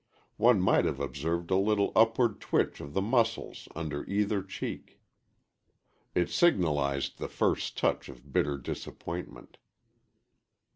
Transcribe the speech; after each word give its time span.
One 0.37 0.59
might 0.59 0.85
have 0.85 0.99
observed 0.99 1.51
a 1.51 1.57
little 1.57 1.91
upward 1.95 2.39
twitch 2.41 2.81
of 2.81 2.93
the 2.95 3.03
muscles 3.03 3.67
under 3.75 4.03
either 4.05 4.41
cheek. 4.41 4.99
It 6.15 6.31
signalized 6.31 7.19
the 7.19 7.27
first 7.27 7.77
touch 7.77 8.09
of 8.09 8.33
bitter 8.33 8.57
disappointment. 8.57 9.59